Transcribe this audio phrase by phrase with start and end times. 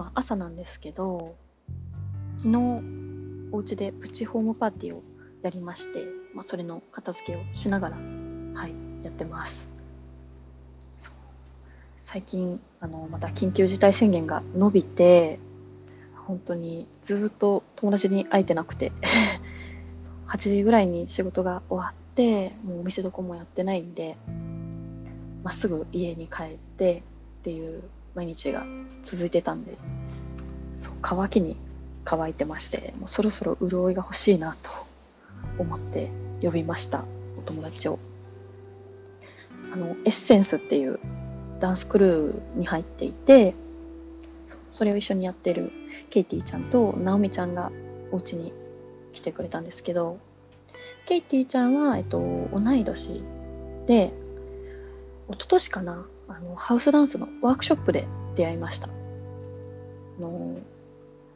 [0.00, 1.36] 今朝なんですけど
[2.38, 2.82] 昨日
[3.52, 5.02] お家でプチホームパーティーを
[5.42, 9.68] やりまして、まあ、それの片付けをしながらはいやってます。
[12.00, 15.38] 最近あのまた緊急事態宣言が伸びて
[16.26, 18.92] 本当にずっと友達に会えてなくて
[20.26, 24.16] 8時ぐらいに仕事が終わってもうお店どこもやってないんで
[25.44, 27.04] まっすぐ家に帰って
[27.40, 27.82] っていう
[28.14, 28.66] 毎日が
[29.02, 29.76] 続いてたんで
[30.78, 31.56] そう乾きに
[32.04, 34.70] 乾いてましてもうそろそろ潤いが欲しいなと
[35.58, 36.10] 思って
[36.42, 37.04] 呼びました
[37.38, 37.98] お友達を。
[39.72, 40.98] あのエッセンスっていう
[41.60, 43.54] ダンスクルーに入っていて
[44.72, 45.70] それを一緒にやってる
[46.10, 47.70] ケイティちゃんとナオミちゃんが
[48.10, 48.52] お家に
[49.12, 50.18] 来てくれたんですけど
[51.06, 53.24] ケイティちゃんは、えっと、同い年
[53.86, 54.12] で
[55.28, 58.88] 一昨年かなあのハウスダンスのワークショップで出会いました。
[58.88, 60.58] あの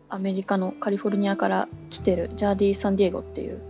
[0.09, 3.61] アメリカのカリフォルニアから来てるジャーディ・サンティアゴっていう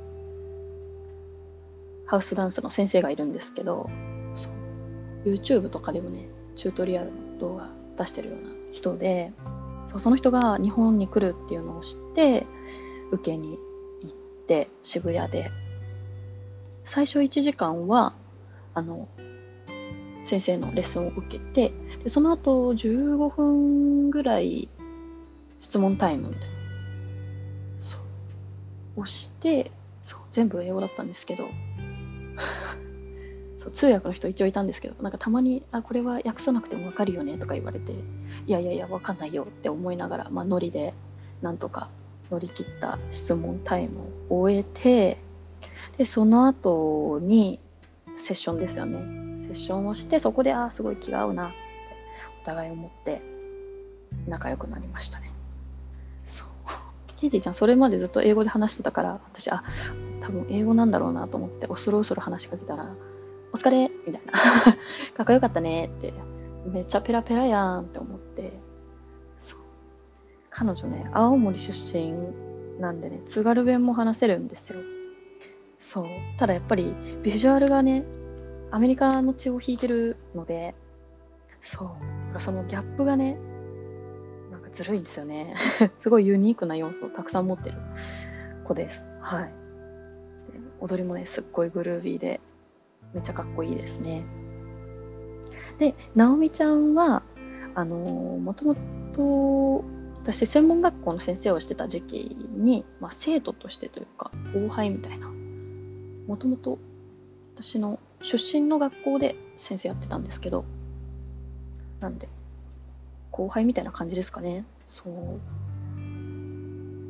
[2.06, 3.89] ハウスダンスの先生がいるんですけど
[5.25, 9.33] YouTube とかでもねチュートリアルの動画出してるような人で
[9.89, 12.47] そうその人が日本に来るっていうのを知って
[13.12, 13.58] 受けに
[14.02, 14.14] 行っ
[14.47, 15.50] て渋谷で。
[16.84, 18.14] 最初1時間は
[18.75, 19.08] あの
[20.25, 21.72] 先生のレッスンを受けて
[22.03, 24.69] でその後15分ぐらい
[25.61, 26.55] 質問タイムみたいな。
[28.97, 29.70] をして
[30.05, 31.48] そう全部英語だったんですけど。
[33.61, 37.92] そう通訳の人一応いたんですけどなんかたまに「あこれは訳さなくても分かるよね」とか言われて
[38.47, 40.92] 「いやいやいや分かんないよ」って思いながら、まあ、ノリで
[41.41, 41.89] なんとか
[42.30, 45.17] 乗り切った質問タイムを終えて
[45.97, 47.58] でその後に
[48.19, 49.23] セッションですよね。
[49.55, 51.56] ッションをしてそこでああすごい気が合うなって
[52.42, 53.22] お互い思って
[54.29, 55.33] 仲良くなりましたね。
[56.24, 56.48] そう。
[57.17, 59.64] ケイティちゃんそれまでずっと英語で話してたから私あ
[60.20, 62.95] 多分英語なんだろうなと思って恐る恐る話しかけたら
[63.52, 64.33] 「お疲れ!」みたいな
[65.17, 66.12] 「かっこよかったね」って
[66.67, 68.58] めっちゃペラペラやんって思って
[69.39, 69.61] そう。
[70.50, 72.14] 彼女ね青森出身
[72.80, 74.80] なんでね津軽弁も話せるんですよ。
[75.79, 76.06] そう。
[76.39, 78.05] ただやっぱりビジュアルがね
[78.74, 80.74] アメリカの血を引いてるので、
[81.62, 81.96] そ
[82.36, 82.40] う。
[82.40, 83.39] そのギャップがね、
[84.51, 85.55] なんかずるいんですよね。
[86.02, 87.77] すごいユニークな要素をたくさん持ってる
[88.64, 89.07] 子です。
[89.20, 89.45] はい。
[89.45, 92.40] で踊りもね、すっごいグルービーで、
[93.12, 94.24] めっちゃかっこいいですね。
[95.79, 97.23] で、ナオミちゃんは、
[97.77, 98.74] あのー、もとも
[99.12, 99.85] と、
[100.24, 105.30] 私、専門学校の先生をしてた時期に、まあ、生徒としてというか、後輩みたいな、
[106.27, 106.80] もともと
[107.55, 110.64] 私の出身の学校で先生やってたんですけど、
[112.01, 112.29] なんで、
[113.30, 114.64] 後輩みたいな感じですかね。
[114.89, 115.40] そう。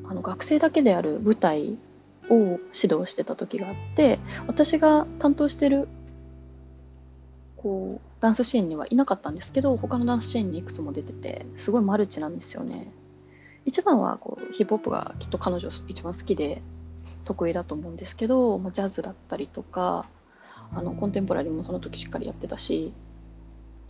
[0.09, 1.79] あの、学生だけである舞台
[2.29, 5.89] を指導してた時があって、私が担当してる、
[7.57, 12.91] こう、ダンスシーンにはいなかったんですけど、他のダンスシーンにいくつも出てて、すごいマルチなんですよね。
[13.65, 16.61] 一番はこうヒップホップがきっと彼女一番好きで
[17.25, 20.07] 得意だと思うんですけど、まあ、ジャズだったりとか
[20.73, 22.93] あのコンテンポラリーもその時しっかりやってたし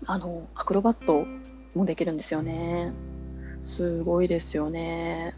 [0.06, 1.26] あのアクロバット
[1.74, 2.92] もできるんですよね。
[3.64, 5.34] すごいですよね。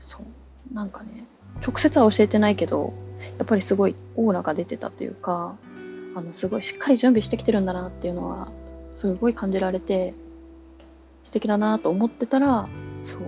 [0.00, 0.74] そう。
[0.74, 1.26] なんかね
[1.64, 2.92] 直接は教えてないけど
[3.38, 5.56] やっぱりすごいオーラが出てたというか
[6.14, 8.50] あのすごいしっかり準備してきてるんだなっていうのは
[8.96, 10.14] すごい感じられて
[11.24, 12.68] 素敵だなと思ってたら
[13.04, 13.20] そう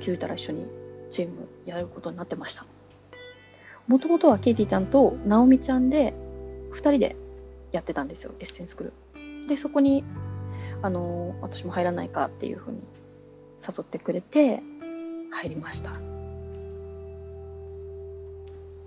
[0.00, 0.66] 気づいたら一緒に
[1.10, 2.66] チームやることになってました。
[3.86, 6.12] もともとはケイティちゃんとナオミちゃんで
[6.72, 7.16] 2人で
[7.72, 10.04] やってたんですよエッセンスクルーでそこに
[10.82, 12.78] あの私も入らないかっていうふうに
[13.66, 14.62] 誘ってくれて
[15.30, 15.92] 入りました。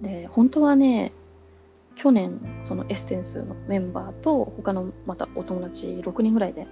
[0.02, 1.14] で本当はね
[1.96, 6.66] 去年そのエッセンスのメンバーと他のまたお友達6人ぐらいで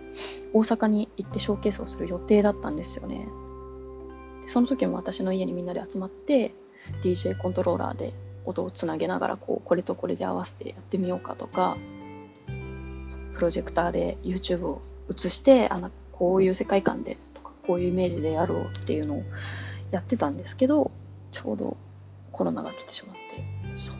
[0.54, 3.28] 大阪に行ってショーケースをする予定だったんですよね。
[4.42, 6.54] でその時も私の家にみんなで集まって
[7.04, 8.13] DJ コントローラーで
[8.45, 11.77] 音をつなげながらこうこれとこれで合わせてやってみようかとか
[13.33, 19.24] プロジェクターで YouTube を映してあのこういう世界観でとかこういうイメージでやろうっていうのを
[19.91, 20.91] やってたんですけど
[21.31, 21.77] ちょうど
[22.31, 23.95] コロナが来てしまってそう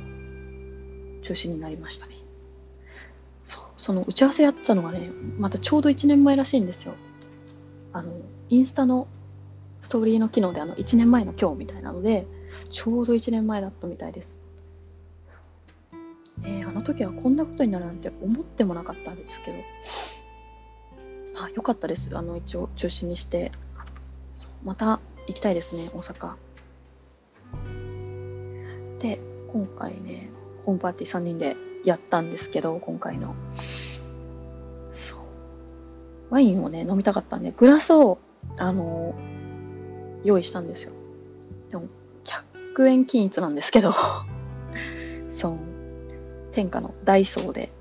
[1.24, 2.16] 中止になりましたね。
[3.46, 6.96] そうその打ち合わせやってたのがねまたちょうど1年前らしいんですよ。
[7.94, 8.12] あの
[8.50, 9.08] インスタの
[9.82, 12.28] ストーリーの機能であの1年前の今日みたいなので
[12.70, 14.44] ちょうど1年前だったみたいです。
[16.44, 19.58] えー、あの時はこんなことになるなんて思ってもなかったんですけど、
[21.34, 22.10] まあ、よかったです。
[22.14, 23.52] あの、一応中止にして、
[24.64, 26.34] また行きたいですね、大阪。
[29.00, 29.20] で、
[29.52, 30.30] 今回ね、
[30.66, 33.36] ホームパーティー3人でやったんですけど、今回の。
[34.94, 35.20] そう。
[36.30, 38.20] ワインをね、飲みたかったんで、グラスを、
[38.58, 40.92] あのー、用意したんですよ。
[41.70, 41.88] でも、
[42.76, 43.94] 100円均一なんですけど、
[45.30, 45.58] そう。
[46.52, 47.72] 天下のダイソーで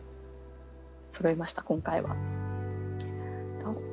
[1.08, 2.16] 揃いました、今回は。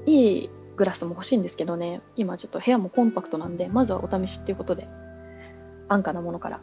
[0.06, 4.88] いいグラスも欲しいんですけどね、今ちょっと部屋もコンパクトなんで、まずはお試しっていうことで、
[5.88, 6.59] 安価なものから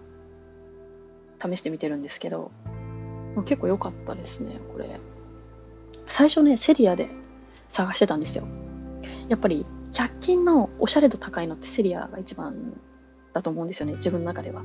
[1.42, 2.50] 試してみてるんですけど、
[3.46, 5.00] 結構良かったですね、これ。
[6.06, 7.10] 最初ね、セリアで
[7.70, 8.46] 探してたんですよ。
[9.28, 12.80] やっぱり、100均のおしゃれ度高いのってセリアが一番
[13.32, 14.62] だと思うんですよね、自分の中では。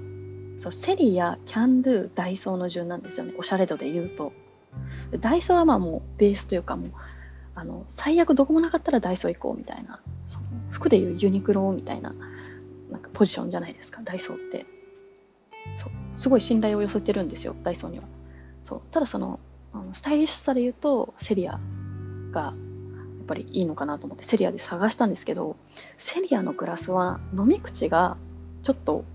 [0.60, 4.34] そう、セリア、キャンドゥ、ダイソーの順なんですよね、おしゃれ度で言うと。
[5.20, 6.92] ダイソーはまあもうベースというかもう、
[7.56, 12.14] あの、最悪どこもなかったらダイソー行こうみたいな、その服でいうユニクロみたいな、
[12.92, 14.66] なんかポジションじゃないですか、ダイソーって。
[15.76, 15.92] そう。
[16.18, 18.06] すごい信頼を寄せてるんですよ、ダイソーには。
[18.64, 18.82] そう。
[18.92, 19.40] ただその、
[19.74, 21.60] あのスタイリッシュさで言うと、セリア
[22.32, 25.56] がやっぱりいいのかなと思って、セリアで探したんですけど、
[25.98, 28.18] セリアのグラスは飲み口が
[28.68, 29.06] ちょっと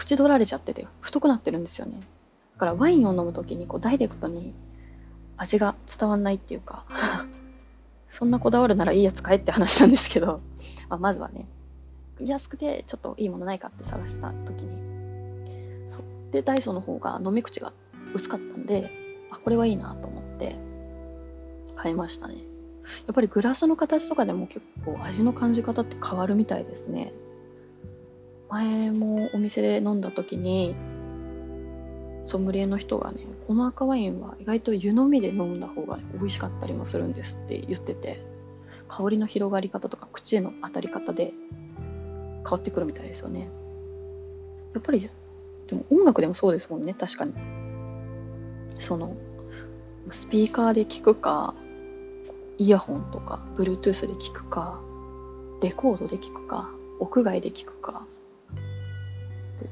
[0.00, 2.00] 縁取られちゃってて、太くなってるんですよね。
[2.54, 4.54] だからワインを飲むときにこうダイレクトに
[5.36, 6.86] 味が伝わんないっていうか
[8.08, 10.40] そんなこだわるならいいやつ買えって話なんですけど、
[10.88, 11.46] ま、まずはね、
[12.18, 16.02] 安くてちょっといいものないかって探したときに、そう。
[16.32, 17.74] で、ダイソーの方が飲み口が
[18.14, 18.90] 薄かったんで、
[19.30, 20.56] あ、これはいいなと思って
[21.76, 22.36] 買いましたね。
[22.36, 22.40] や
[23.12, 27.12] っぱりグラスの形とかでも結構味の感じ方って変わるみたいですね。
[28.52, 30.76] 前もお店で飲んだ時に、
[32.24, 38.22] ソムリエの人がね、この赤ワインは意外と湯飲みで飲んだ方が美味しかったりもするんですって言ってて、
[38.88, 43.48] 香りの広がり方とか口への当たり方で変わってくるみたいですよね。
[44.74, 47.32] やっぱり、でも音楽でもそうですもんね、確かに。
[48.80, 49.16] その、
[50.10, 51.54] スピーカーで聞くか、
[52.58, 54.78] イヤホンとか、Bluetooth で聞くか、
[55.62, 56.68] レコードで聞くか、
[57.00, 58.04] 屋外で聞くか、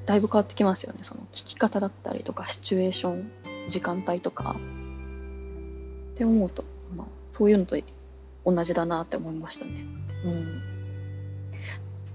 [0.06, 1.00] だいぶ変わってきますよね。
[1.02, 3.30] その聞き方だったりとか、シチュエーション、
[3.68, 4.56] 時間帯とか。
[6.14, 6.64] って思うと、
[6.94, 7.76] まあ、そういうのと
[8.44, 9.84] 同じだなって思いましたね。
[10.24, 10.62] うん。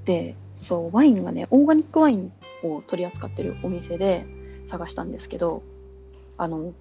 [0.06, 2.32] で、そう、ワインがね、オーガニックワイン
[2.64, 4.26] を取り扱ってるお店で
[4.68, 5.64] 探したんですけど、
[6.38, 6.74] あの、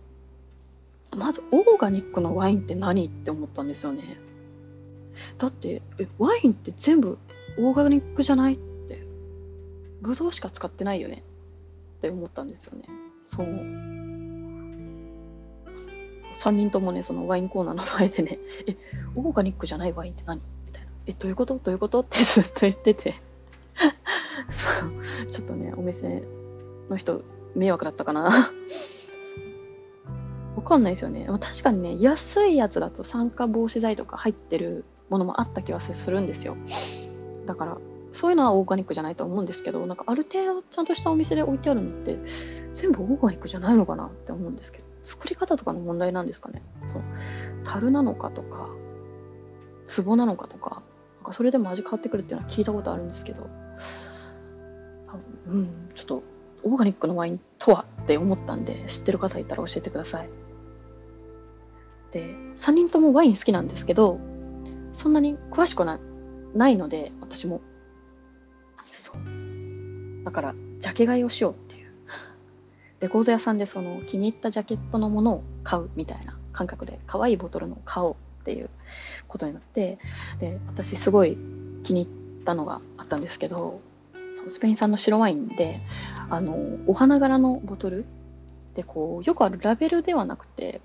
[1.17, 4.19] まず、オーガニックのワインって何って思ったんですよね。
[5.39, 7.19] だって、え、ワインって全部
[7.59, 8.59] オーガニックじゃないっ
[10.05, 11.25] ブドウしか使ってないよね
[11.99, 12.85] って思ったんですよね。
[13.25, 13.47] そう。
[16.39, 18.77] 3人ともね、そのワインコーナーの前でね、 え、
[19.15, 20.41] オーガニックじゃないワインって何？
[20.67, 20.89] みたいな。
[21.07, 21.59] え、どういうこと？
[21.59, 22.01] どういうこと？
[22.01, 23.15] ってずっと言ってて
[24.53, 25.27] そう。
[25.31, 26.23] ちょっとね、お店
[26.91, 27.23] の人、
[27.55, 28.31] 迷惑だったかな
[30.57, 31.27] わかんないですよね。
[31.41, 36.57] 確かにね、安いやつだと酸化防止剤とか入ってるものもあった気はするんですよ。
[37.47, 37.79] だから、
[38.15, 42.19] そういうのはオーガニックじゃないと思うんですけど、なんかある程度ちゃんとしたお店で置いてあるのって、
[42.73, 46.63] 全部オーガニックじゃないのかなって思うんですけど、作り方とかの問題なんですかね。
[46.87, 47.03] そう。
[47.65, 48.69] 樽なのかとか、
[50.05, 50.83] 壺なのかとか、
[51.17, 53.49] なんかそれでも味変わってくるっていうのは聞いたことあるんですけど、
[55.49, 56.23] うん、ちょっと
[56.63, 60.31] オーガニックのワインとはって思ったんで、知ってる方いたら教えてください。
[62.13, 64.21] で、3人ともワイン好きなんですけど、
[64.93, 65.99] そんなに詳しくな
[66.55, 67.61] ないので、私も。
[68.95, 70.25] そう。
[70.25, 71.93] だからジャケ買いをしようっていう。
[73.01, 78.71] レコード屋さんでその気に入ったジャケットのものを買うみたいな感覚で可愛いボトルのを買おうっていう
[79.29, 79.99] ことになって
[80.41, 81.37] で私すごい
[81.83, 83.81] 気に入ったのがあったんですけど
[84.49, 85.81] スペイン産の白ワインで
[86.31, 88.05] あのお花柄のボトル
[88.75, 90.81] でこうよくあるラベルではなくて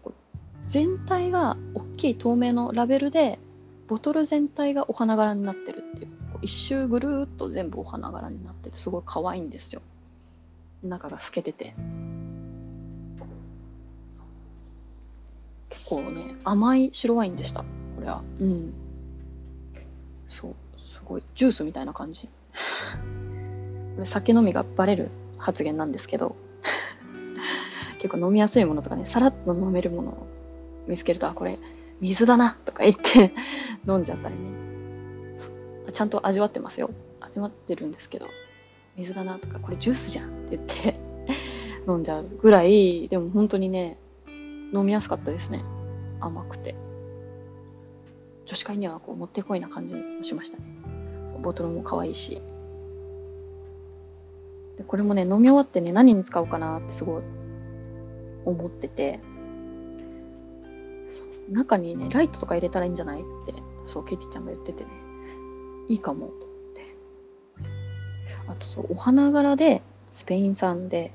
[0.67, 3.39] 全体が大きい透明のラベルで
[3.87, 5.78] ボトル全体がお花柄になってる。
[6.41, 9.81] う一周ぐるっと全部お花柄になっててすごい可愛いんですよ。
[10.83, 11.75] 中が透けてて。
[15.69, 17.61] 結構ね甘い白ワインでした。
[17.61, 18.23] これは。
[18.39, 18.73] うん。
[20.27, 20.55] そう。
[20.77, 21.23] すごい。
[21.35, 22.27] ジュースみたいな感じ。
[22.27, 26.35] これ酒飲みがバレる発言なんですけど。
[27.99, 30.27] 結構飲みやすいものとかねさらっと飲めるものを
[30.87, 31.59] 見つけるとあこれ
[31.99, 33.33] 水だなとか言って
[33.87, 34.68] 飲んじゃったりね。
[35.91, 36.91] ちゃんと味わってますよ。
[37.19, 38.27] 味わってるんですけど、
[38.95, 40.99] 水だなとか、これジュースじゃんって言って
[41.87, 43.97] 飲んじゃうぐらい、でも本当にね、
[44.73, 45.63] 飲みやすかったですね。
[46.19, 46.75] 甘くて。
[48.45, 50.63] 女子会にはこう、もってこいな感じもしましたね。
[51.41, 52.41] ボトルも可愛いし。
[54.77, 57.23] でこれもね、飲み終わってね、何に使おうかなってすごい
[58.45, 59.19] 思ってて、
[61.49, 63.53] 中にね、ライトとか入れたらいいんじゃないって、
[63.85, 64.89] そう、ケイティちゃんが言っててね、
[65.89, 66.37] いいかも、と思っ
[66.75, 66.95] て。
[68.47, 69.81] あとそう、お花柄で、
[70.11, 71.11] スペイン産で、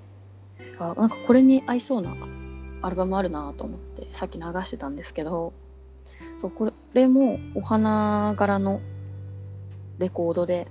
[0.79, 2.15] あ、なんかこれに合いそうな
[2.83, 5.53] アルバムあるなと思って、さっき流してたんですけど、
[6.41, 8.81] そう、これもお花柄の
[9.99, 10.69] レコードで、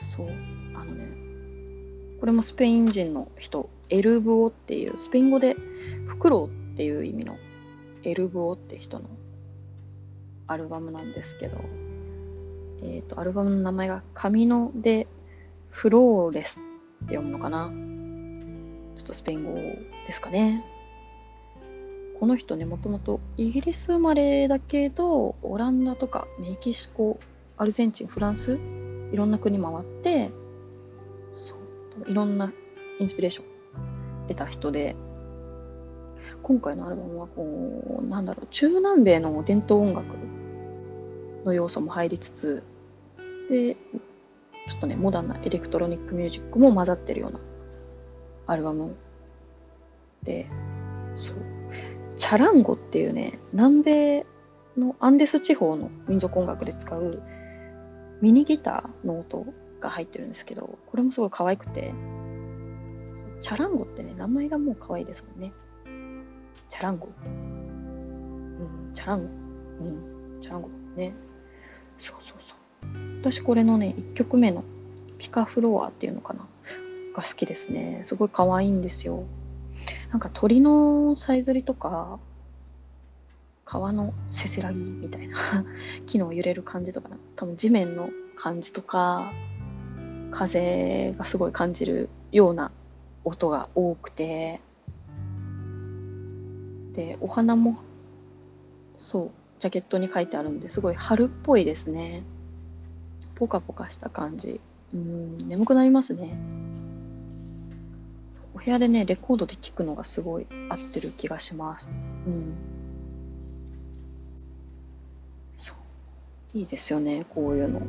[0.00, 0.28] そう、
[0.74, 1.08] あのね、
[2.20, 5.54] これもスペイン人の人、エルブオっていう、スペイン語で
[6.06, 7.36] フクロウっていう意味の
[8.04, 9.08] エルブオって人の
[10.46, 11.58] アルバムなんですけど、
[12.82, 15.06] えっ、ー、と、アルバムの名前がカミノ・デ・
[15.70, 16.64] フローレス
[17.04, 17.70] って読むのかな？
[18.96, 20.64] ちょっとスペイン語ですかね。
[22.20, 27.18] この人ね、もともとイギリス生まれだけど、オランダとかメキシコ、
[27.56, 28.58] アルゼンチン、フランス、
[29.12, 30.30] いろんな国回って、
[31.32, 32.52] そういろんな
[33.00, 33.46] インスピレーション
[34.28, 34.94] 得た人で、
[36.42, 40.06] 今回のアルバムはこう、なんだろう、中南米の伝統音楽
[41.44, 42.64] の要素も入りつつ、
[43.50, 47.40] で、ちょっとね、モダンなエレクトロニックミュージックも混ざってるような
[48.46, 48.94] アルバム
[50.22, 50.48] で、
[51.16, 51.36] そう。
[52.16, 54.26] チャランゴっていうね、南米
[54.76, 57.22] のアンデス地方の民族音楽で使う
[58.20, 59.44] ミニギターの音
[59.80, 61.92] が入ってるんですけど、これもすごい可愛くて、
[63.42, 65.52] チャランゴってね、名前がもう可愛いですもんね。
[66.72, 67.08] チャランゴ。
[67.26, 69.28] うん、チャランゴ。
[69.84, 69.88] う
[70.38, 70.70] ん、チャランゴ。
[70.96, 71.12] ね。
[71.98, 73.20] そうそうそう。
[73.20, 74.64] 私これのね、1曲目の
[75.18, 76.46] ピカフロアっていうのかな
[77.14, 78.04] が好きですね。
[78.06, 79.24] すごい可愛いんですよ。
[80.10, 82.18] なんか鳥のさえずりとか、
[83.66, 85.36] 川のせせらぎみたいな
[86.06, 89.32] 木の揺れる感じとかな多分地面の感じとか
[90.30, 92.70] 風がすごい感じるような
[93.24, 94.60] 音が多くて
[96.94, 97.78] でお花も
[98.98, 99.30] そう
[99.60, 102.22] ジャケットに書いてあるんですごい春っぽいですね。
[103.34, 104.60] ポカポカした感じ。
[104.94, 106.36] うん眠くなりますね。
[108.54, 111.94] お部屋でねレコードで聴くのがすごい合ってる気がします。
[112.26, 112.54] うん。
[116.54, 117.80] いいですよねこういうの。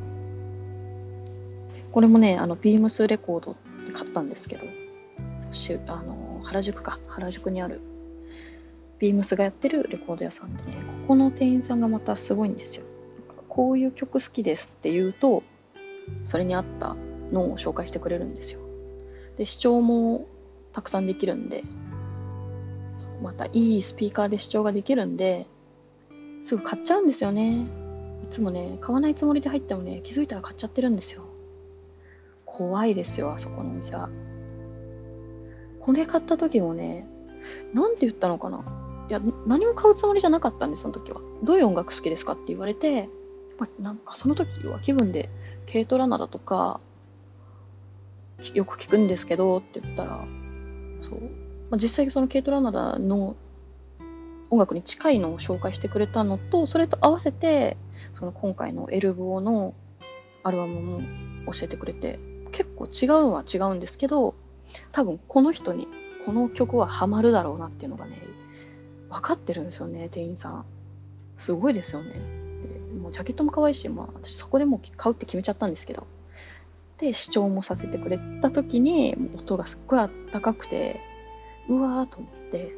[1.92, 3.56] これもねあのビームスレコードっ
[3.86, 4.64] て買ったんですけど
[5.88, 6.98] あの原宿か。
[7.08, 7.82] 原宿にある
[9.04, 12.86] ビームスがやってるレコード屋さんでね、ここの店員さんがまたすごいんですよ。
[13.50, 15.44] こういう曲好きですって言うと、
[16.24, 16.96] それに合った
[17.34, 18.62] のを紹介してくれるんですよ。
[19.38, 20.26] で、視聴も
[20.72, 21.64] たくさんできるんで、
[23.22, 25.48] またいいスピーカーで視聴ができるんで、
[26.46, 27.68] すぐ買っちゃうんですよね。
[28.24, 31.24] いつもね、買わないつもりで入ってもね、気づいたら買っちゃってるんですよ。
[32.46, 34.10] 怖いですよ、あそこのお店は。
[35.82, 37.06] これ買った時もね、
[37.74, 38.80] なんて言ったのかな。
[39.10, 41.22] いや、何も買うつもりじゃなかったんです、その時は。
[41.44, 43.10] どういう音楽好きですかって言われて、
[43.60, 45.30] まあ、なんかその時は気分で、
[45.66, 46.80] ケイト・ラナだとか、
[48.54, 50.26] よく聞くんですけどって言ったら、
[51.02, 51.22] そう。
[51.70, 53.36] まあ、実際そのケイト・ラナダの
[54.50, 57.78] 音楽に近いのを紹介してくれたのと、それと合わせて、
[58.20, 59.74] その今回のエルブオの
[60.44, 60.80] アルバム
[61.46, 62.20] も教えてくれて、
[62.52, 64.36] 結構違うは違うんですけど、
[64.92, 65.88] 多分この人に
[66.26, 68.18] この曲はハマるだろうなっていうのがね、
[69.14, 70.66] 分かってるんですよね、店員さん。
[71.38, 72.14] すごいですよね。
[72.14, 76.08] でもうジャケットも可愛いし、まあ、私そこでもう買うって決めちゃったんですけど。
[76.98, 81.00] で、視聴もさせてくれた時に、音がすっごいあったかくて、
[81.70, 82.74] うわーと思って、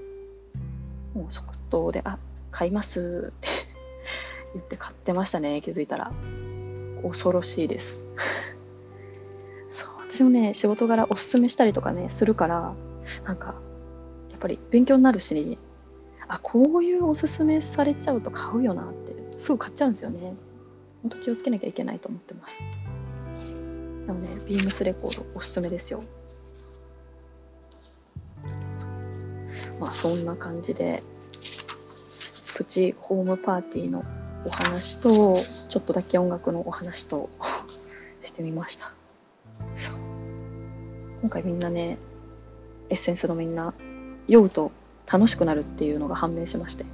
[1.13, 2.19] もう即答で、あ、
[2.51, 3.47] 買いますって
[4.55, 6.11] 言って買ってましたね、気づいたら。
[7.01, 8.05] 恐ろしいです。
[9.71, 12.73] そう、私もね、仕事柄おすすめしたりとかね、するから、
[13.25, 13.55] なんか、
[14.31, 15.57] やっぱり勉強になるし、ね
[16.27, 20.35] あ、こういうおすすめされちゃうと買うよなって、すぐ買っちゃうんですよね。
[21.01, 22.59] ほんと気をつけなきゃいけないと思ってます。
[24.07, 26.03] なので、ビームスレコードおすすめですよ。
[29.79, 31.03] まあ、そんな感じで、
[32.55, 34.03] プチホームパーティーの
[34.45, 35.35] お話と、
[35.69, 37.29] ちょっとだけ音楽のお話と
[38.23, 38.93] してみました。
[41.21, 41.97] 今回みんなね、
[42.89, 43.73] エッセンスのみんな
[44.27, 44.71] 酔うと
[45.11, 46.85] 楽しくなるっていうのが判明しまして。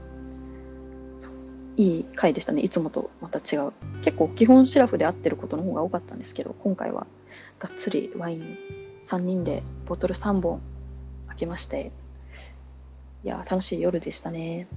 [1.78, 2.62] いい回でしたね。
[2.62, 3.72] いつもとまた違う。
[4.04, 7.08] 結構基本シラフで合ってることの方が多かったんですけど今回は
[7.60, 8.58] がっつりワイン
[9.04, 10.62] 3人でボトル3本
[11.28, 11.92] 開けまして。
[13.24, 14.68] いや楽しい夜でしたね。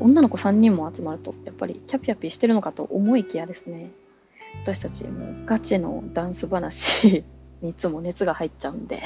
[0.00, 3.90] 女の子3人も集まると、やっぱりキャピキャピしてるのかと思いきやですね、
[4.62, 7.24] 私たちもうガチのダンス話
[7.60, 9.02] にいつも熱が入っちゃうんで。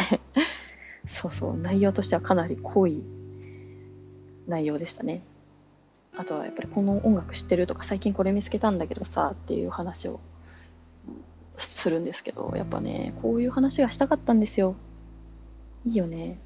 [1.09, 3.03] そうそう、内容としてはかなり濃い
[4.49, 5.23] 内容でしたね。
[6.17, 10.19] あとはやっぱりこの音楽知ってるとか最近これ見つけたんだけどさっていう話を
[11.59, 14.75] するんですけど、やっぱね、こういう話がしたかったんですよ。
[15.85, 16.39] いいよね。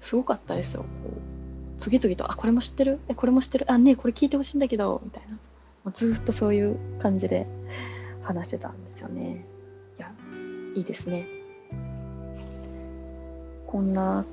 [0.00, 0.84] すごかったですよ。
[1.78, 3.00] 次々と、あ、これも知ってる？
[3.08, 3.70] え、これも知ってる？
[3.70, 5.32] あ、ねこれ聞いてほしいんだけど、みたいな。
[5.32, 5.38] も
[5.86, 7.46] うずっとそういう感じで
[8.22, 9.44] 話してたんですよね。
[9.98, 10.12] いや、
[10.74, 11.26] いいですね。
[13.66, 14.24] こんな、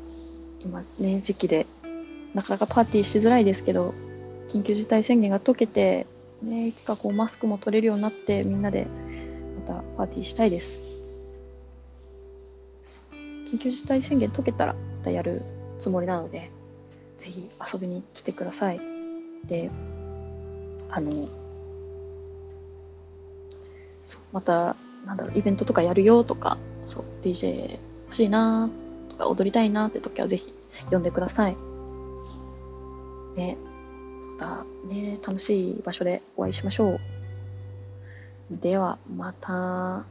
[0.60, 1.66] 今ね、時期で、
[2.34, 3.94] なかなかパーティーしづらいですけど、
[4.50, 6.08] 緊急事態宣言が解けて、
[6.42, 8.88] ね、いつかこうマスクも取れるようになって、みんなで
[9.68, 10.94] またパーティーしたいです。
[13.52, 15.44] 緊急事態宣言解けたらまたやる
[15.80, 16.50] つもりなので、
[17.20, 18.82] ぜひ遊びに来てください。
[19.46, 19.70] で、
[20.90, 21.28] あの、
[24.32, 24.76] また、
[25.06, 28.70] なんだろう、イベントとかやるよとか、そう、DJ 欲しいな
[29.10, 30.54] とか、踊りたいなって時はぜひ
[30.90, 31.73] 呼んでください。
[33.36, 33.58] ね、
[34.40, 37.00] またね、楽しい場所でお会いしましょう。
[38.52, 40.06] では、また。